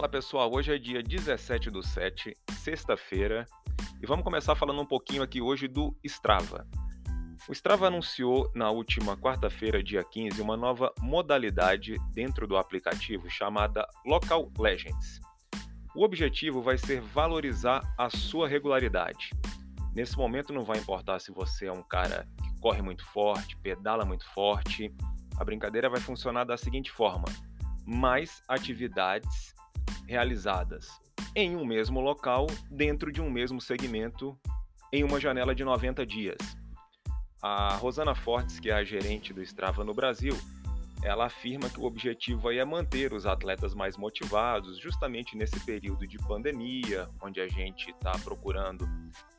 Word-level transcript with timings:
Fala 0.00 0.08
pessoal, 0.08 0.50
hoje 0.50 0.74
é 0.74 0.78
dia 0.78 1.02
17 1.02 1.68
do 1.68 1.82
7, 1.82 2.34
sexta-feira, 2.52 3.44
e 4.02 4.06
vamos 4.06 4.24
começar 4.24 4.54
falando 4.54 4.80
um 4.80 4.86
pouquinho 4.86 5.22
aqui 5.22 5.42
hoje 5.42 5.68
do 5.68 5.94
Strava. 6.02 6.66
O 7.46 7.52
Strava 7.52 7.88
anunciou 7.88 8.50
na 8.54 8.70
última 8.70 9.14
quarta-feira, 9.14 9.82
dia 9.82 10.02
15, 10.02 10.40
uma 10.40 10.56
nova 10.56 10.90
modalidade 11.00 11.96
dentro 12.14 12.46
do 12.46 12.56
aplicativo 12.56 13.28
chamada 13.28 13.86
Local 14.06 14.50
Legends. 14.58 15.20
O 15.94 16.02
objetivo 16.02 16.62
vai 16.62 16.78
ser 16.78 17.02
valorizar 17.02 17.82
a 17.98 18.08
sua 18.08 18.48
regularidade. 18.48 19.28
Nesse 19.94 20.16
momento 20.16 20.50
não 20.50 20.64
vai 20.64 20.78
importar 20.78 21.18
se 21.18 21.30
você 21.30 21.66
é 21.66 21.72
um 21.72 21.82
cara 21.82 22.26
que 22.42 22.58
corre 22.62 22.80
muito 22.80 23.04
forte, 23.04 23.54
pedala 23.58 24.06
muito 24.06 24.24
forte. 24.32 24.94
A 25.38 25.44
brincadeira 25.44 25.90
vai 25.90 26.00
funcionar 26.00 26.44
da 26.44 26.56
seguinte 26.56 26.90
forma: 26.90 27.26
mais 27.86 28.42
atividades 28.48 29.60
realizadas 30.10 31.00
em 31.36 31.56
um 31.56 31.64
mesmo 31.64 32.00
local, 32.00 32.48
dentro 32.68 33.12
de 33.12 33.20
um 33.22 33.30
mesmo 33.30 33.60
segmento, 33.60 34.36
em 34.92 35.04
uma 35.04 35.20
janela 35.20 35.54
de 35.54 35.62
90 35.62 36.04
dias. 36.04 36.38
A 37.40 37.76
Rosana 37.76 38.12
Fortes, 38.12 38.58
que 38.58 38.70
é 38.70 38.74
a 38.74 38.82
gerente 38.82 39.32
do 39.32 39.40
Strava 39.40 39.84
no 39.84 39.94
Brasil, 39.94 40.36
ela 41.04 41.26
afirma 41.26 41.70
que 41.70 41.78
o 41.78 41.84
objetivo 41.84 42.50
é 42.50 42.64
manter 42.64 43.12
os 43.12 43.24
atletas 43.24 43.72
mais 43.72 43.96
motivados, 43.96 44.78
justamente 44.78 45.36
nesse 45.36 45.60
período 45.60 46.04
de 46.08 46.18
pandemia, 46.18 47.08
onde 47.22 47.40
a 47.40 47.46
gente 47.46 47.90
está 47.90 48.12
procurando, 48.18 48.88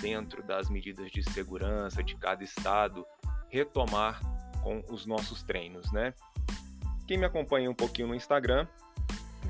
dentro 0.00 0.44
das 0.44 0.70
medidas 0.70 1.10
de 1.10 1.24
segurança 1.24 2.04
de 2.04 2.16
cada 2.16 2.44
estado, 2.44 3.04
retomar 3.50 4.20
com 4.62 4.80
os 4.88 5.06
nossos 5.06 5.42
treinos, 5.42 5.90
né? 5.90 6.14
Quem 7.08 7.18
me 7.18 7.26
acompanha 7.26 7.68
um 7.68 7.74
pouquinho 7.74 8.06
no 8.06 8.14
Instagram 8.14 8.68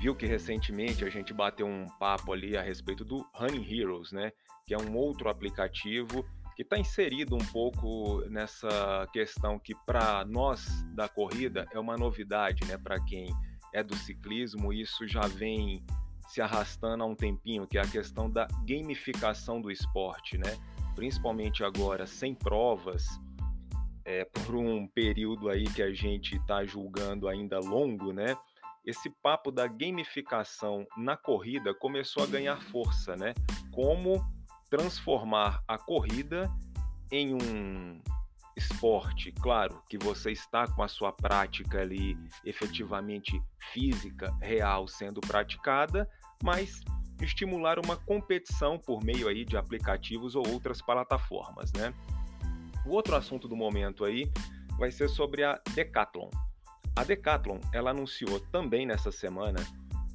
viu 0.00 0.14
que 0.14 0.24
recentemente 0.24 1.04
a 1.04 1.10
gente 1.10 1.34
bateu 1.34 1.66
um 1.66 1.84
papo 1.98 2.32
ali 2.32 2.56
a 2.56 2.62
respeito 2.62 3.04
do 3.04 3.22
Running 3.34 3.70
Heroes, 3.70 4.12
né? 4.12 4.32
Que 4.66 4.72
é 4.72 4.78
um 4.78 4.96
outro 4.96 5.28
aplicativo 5.28 6.24
que 6.56 6.62
está 6.62 6.78
inserido 6.78 7.36
um 7.36 7.44
pouco 7.52 8.24
nessa 8.30 9.06
questão 9.12 9.58
que 9.58 9.74
para 9.84 10.24
nós 10.24 10.82
da 10.94 11.06
corrida 11.06 11.66
é 11.70 11.78
uma 11.78 11.98
novidade, 11.98 12.64
né? 12.66 12.78
Para 12.78 12.98
quem 13.04 13.26
é 13.74 13.82
do 13.82 13.94
ciclismo, 13.94 14.72
isso 14.72 15.06
já 15.06 15.20
vem 15.20 15.84
se 16.28 16.40
arrastando 16.40 17.04
há 17.04 17.06
um 17.06 17.14
tempinho, 17.14 17.66
que 17.66 17.76
é 17.76 17.82
a 17.82 17.86
questão 17.86 18.30
da 18.30 18.48
gamificação 18.66 19.60
do 19.60 19.70
esporte, 19.70 20.38
né? 20.38 20.56
Principalmente 20.94 21.62
agora 21.62 22.06
sem 22.06 22.34
provas, 22.34 23.06
é, 24.02 24.24
por 24.24 24.54
um 24.54 24.86
período 24.86 25.50
aí 25.50 25.64
que 25.64 25.82
a 25.82 25.92
gente 25.92 26.36
está 26.36 26.64
julgando 26.64 27.28
ainda 27.28 27.58
longo, 27.60 28.14
né? 28.14 28.34
Esse 28.84 29.10
papo 29.22 29.50
da 29.50 29.66
gamificação 29.66 30.86
na 30.96 31.16
corrida 31.16 31.74
começou 31.74 32.22
a 32.22 32.26
ganhar 32.26 32.60
força, 32.62 33.16
né? 33.16 33.34
Como 33.72 34.24
transformar 34.70 35.62
a 35.66 35.76
corrida 35.76 36.50
em 37.10 37.34
um 37.34 38.00
esporte, 38.56 39.32
claro, 39.32 39.82
que 39.88 39.98
você 39.98 40.32
está 40.32 40.66
com 40.66 40.82
a 40.82 40.88
sua 40.88 41.12
prática 41.12 41.80
ali 41.80 42.16
efetivamente 42.44 43.40
física, 43.72 44.34
real 44.40 44.86
sendo 44.86 45.20
praticada, 45.20 46.08
mas 46.42 46.80
estimular 47.20 47.78
uma 47.78 47.96
competição 47.96 48.78
por 48.78 49.02
meio 49.02 49.28
aí 49.28 49.44
de 49.44 49.56
aplicativos 49.56 50.34
ou 50.34 50.46
outras 50.48 50.80
plataformas, 50.80 51.72
né? 51.72 51.94
O 52.86 52.90
outro 52.90 53.14
assunto 53.14 53.46
do 53.46 53.56
momento 53.56 54.04
aí 54.04 54.30
vai 54.78 54.90
ser 54.90 55.08
sobre 55.08 55.44
a 55.44 55.60
Decathlon. 55.74 56.30
A 56.96 57.04
Decathlon 57.04 57.60
ela 57.72 57.90
anunciou 57.90 58.40
também 58.52 58.84
nessa 58.84 59.10
semana 59.10 59.60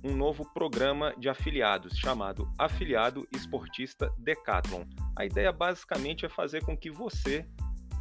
um 0.03 0.15
novo 0.15 0.45
programa 0.53 1.15
de 1.17 1.27
afiliados 1.27 1.97
chamado 1.97 2.47
Afiliado 2.59 3.27
Esportista 3.31 4.13
Decathlon. 4.19 4.85
A 5.15 5.25
ideia 5.25 5.51
basicamente 5.51 6.25
é 6.25 6.29
fazer 6.29 6.63
com 6.63 6.77
que 6.77 6.91
você 6.91 7.45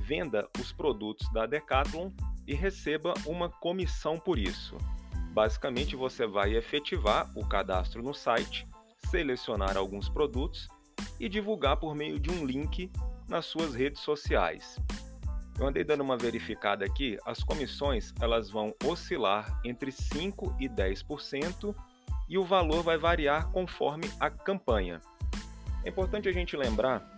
venda 0.01 0.47
os 0.61 0.71
produtos 0.71 1.33
da 1.33 1.47
Decathlon 1.47 2.11
e 2.47 2.55
receba 2.55 3.15
uma 3.25 3.49
comissão 3.49 4.19
por 4.19 4.39
isso. 4.39 4.77
Basicamente, 5.33 5.97
você 5.97 6.27
vai 6.27 6.55
efetivar 6.55 7.31
o 7.35 7.49
cadastro 7.49 8.03
no 8.03 8.13
site, 8.13 8.69
selecionar 9.11 9.77
alguns 9.77 10.09
produtos 10.09 10.69
e 11.19 11.29
divulgar 11.29 11.79
por 11.79 11.95
meio 11.95 12.21
de 12.21 12.31
um 12.31 12.45
link 12.45 12.91
nas 13.27 13.47
suas 13.47 13.75
redes 13.75 14.03
sociais. 14.03 14.79
Eu 15.59 15.69
andei 15.69 15.85
dando 15.85 16.03
uma 16.03 16.17
verificada 16.17 16.85
aqui, 16.85 17.17
as 17.25 17.43
comissões 17.45 18.13
elas 18.21 18.51
vão 18.51 18.75
oscilar 18.85 19.61
entre 19.65 19.93
5 19.93 20.57
e 20.59 20.69
10% 20.69 21.75
e 22.29 22.37
o 22.37 22.45
valor 22.45 22.83
vai 22.83 22.99
variar 22.99 23.51
conforme 23.51 24.11
a 24.19 24.29
campanha. 24.29 25.01
É 25.85 25.91
importante 25.91 26.29
a 26.29 26.33
gente 26.33 26.57
lembrar 26.57 27.09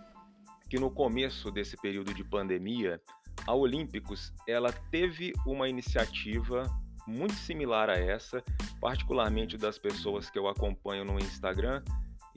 que 0.69 0.79
no 0.79 0.91
começo 0.91 1.49
desse 1.49 1.77
período 1.77 2.13
de 2.13 2.23
pandemia, 2.23 3.01
a 3.45 3.55
Olímpicos 3.55 4.33
ela 4.47 4.71
teve 4.91 5.33
uma 5.45 5.67
iniciativa 5.67 6.63
muito 7.07 7.33
similar 7.33 7.89
a 7.89 7.97
essa, 7.97 8.43
particularmente 8.81 9.57
das 9.57 9.77
pessoas 9.77 10.29
que 10.29 10.37
eu 10.37 10.47
acompanho 10.47 11.05
no 11.05 11.17
Instagram, 11.17 11.81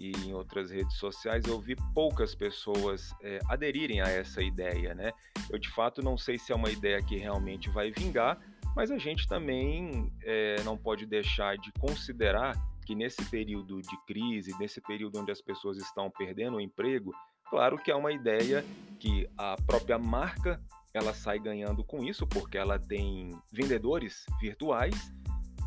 e 0.01 0.13
em 0.27 0.33
outras 0.33 0.71
redes 0.71 0.97
sociais, 0.97 1.45
eu 1.45 1.61
vi 1.61 1.77
poucas 1.95 2.35
pessoas 2.35 3.15
é, 3.23 3.39
aderirem 3.49 4.01
a 4.01 4.09
essa 4.09 4.43
ideia, 4.43 4.95
né? 4.95 5.13
Eu 5.51 5.59
de 5.59 5.69
fato 5.69 6.03
não 6.03 6.17
sei 6.17 6.39
se 6.39 6.53
é 6.53 6.57
uma 6.57 6.71
ideia 6.71 7.03
que 7.03 7.19
realmente 7.19 7.69
vai 7.69 7.91
vingar, 7.91 8.41
mas 8.75 8.91
a 8.91 8.97
gente 8.97 9.29
também 9.29 10.11
é, 10.23 10.63
não 10.63 10.77
pode 10.77 11.05
deixar 11.05 11.59
de 11.59 11.71
considerar 11.73 12.57
que 12.87 12.95
nesse 12.95 13.23
período 13.27 13.83
de 13.83 14.05
crise, 14.07 14.57
nesse 14.59 14.81
período 14.81 15.21
onde 15.21 15.31
as 15.31 15.43
pessoas 15.43 15.77
estão 15.77 16.11
perdendo 16.11 16.57
o 16.57 16.61
emprego, 16.61 17.13
claro 17.51 17.77
que 17.77 17.91
é 17.91 17.95
uma 17.95 18.11
ideia 18.11 18.65
que 18.99 19.29
a 19.37 19.55
própria 19.67 19.99
marca 19.99 20.59
ela 20.95 21.13
sai 21.13 21.39
ganhando 21.39 21.85
com 21.85 22.03
isso, 22.03 22.27
porque 22.27 22.57
ela 22.57 22.79
tem 22.79 23.39
vendedores 23.53 24.25
virtuais 24.41 25.13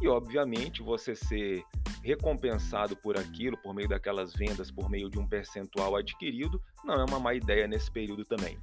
e, 0.02 0.08
obviamente, 0.08 0.82
você 0.82 1.16
ser 1.16 1.64
recompensado 2.04 2.96
por 2.96 3.18
aquilo, 3.18 3.58
por 3.58 3.74
meio 3.74 3.88
daquelas 3.88 4.34
vendas, 4.34 4.70
por 4.70 4.90
meio 4.90 5.10
de 5.10 5.18
um 5.18 5.28
percentual 5.28 5.96
adquirido, 5.96 6.62
não 6.84 6.96
é 6.96 7.06
uma 7.06 7.20
má 7.20 7.34
ideia 7.34 7.68
nesse 7.68 7.90
período 7.90 8.24
também. 8.26 8.60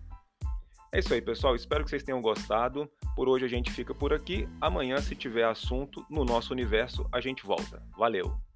É 0.92 0.98
isso 0.98 1.14
aí, 1.14 1.22
pessoal. 1.22 1.54
Espero 1.54 1.84
que 1.84 1.90
vocês 1.90 2.02
tenham 2.02 2.20
gostado. 2.20 2.90
Por 3.14 3.28
hoje 3.28 3.44
a 3.44 3.48
gente 3.48 3.70
fica 3.70 3.94
por 3.94 4.12
aqui. 4.12 4.48
Amanhã, 4.60 5.00
se 5.00 5.14
tiver 5.14 5.44
assunto 5.44 6.04
no 6.10 6.24
nosso 6.24 6.52
universo, 6.52 7.08
a 7.12 7.20
gente 7.20 7.46
volta. 7.46 7.80
Valeu! 7.96 8.49